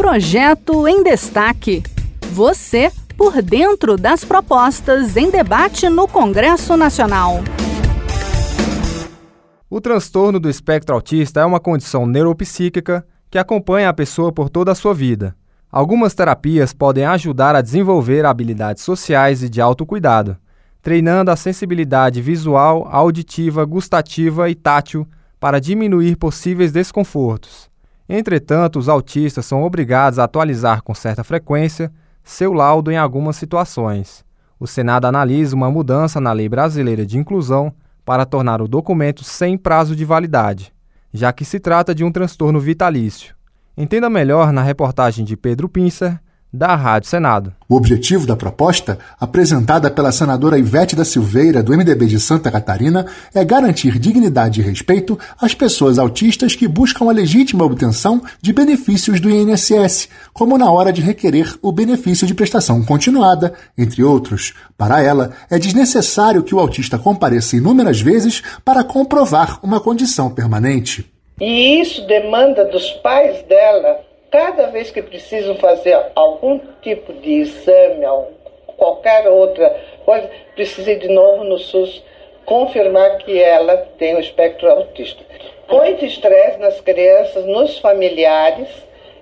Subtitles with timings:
[0.00, 1.82] Projeto em Destaque.
[2.32, 7.40] Você por dentro das propostas em debate no Congresso Nacional.
[9.68, 14.72] O transtorno do espectro autista é uma condição neuropsíquica que acompanha a pessoa por toda
[14.72, 15.36] a sua vida.
[15.70, 20.38] Algumas terapias podem ajudar a desenvolver habilidades sociais e de autocuidado,
[20.80, 25.06] treinando a sensibilidade visual, auditiva, gustativa e tátil
[25.38, 27.69] para diminuir possíveis desconfortos.
[28.12, 31.92] Entretanto, os autistas são obrigados a atualizar com certa frequência
[32.24, 34.24] seu laudo em algumas situações.
[34.58, 37.72] O Senado analisa uma mudança na Lei Brasileira de Inclusão
[38.04, 40.72] para tornar o documento sem prazo de validade,
[41.14, 43.32] já que se trata de um transtorno vitalício.
[43.76, 46.20] Entenda melhor na reportagem de Pedro Pincer,
[46.52, 47.54] da Rádio Senado.
[47.68, 53.06] O objetivo da proposta, apresentada pela senadora Ivete da Silveira, do MDB de Santa Catarina,
[53.32, 59.20] é garantir dignidade e respeito às pessoas autistas que buscam a legítima obtenção de benefícios
[59.20, 64.52] do INSS, como na hora de requerer o benefício de prestação continuada, entre outros.
[64.76, 71.10] Para ela, é desnecessário que o autista compareça inúmeras vezes para comprovar uma condição permanente.
[71.40, 74.09] E isso demanda dos pais dela
[74.70, 78.06] vez que precisam fazer algum tipo de exame,
[78.76, 82.02] qualquer outra coisa, precisa de novo no SUS
[82.46, 85.22] confirmar que ela tem o espectro autista.
[85.68, 88.68] Muito estresse nas crianças, nos familiares,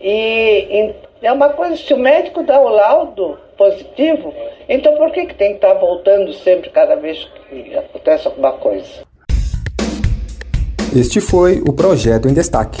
[0.00, 4.32] e, é uma coisa, se o médico dá o laudo positivo,
[4.66, 9.02] então por que, que tem que estar voltando sempre cada vez que acontece alguma coisa?
[10.96, 12.80] Este foi o projeto em destaque.